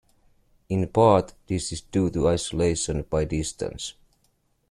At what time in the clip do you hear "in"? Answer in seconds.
0.67-0.87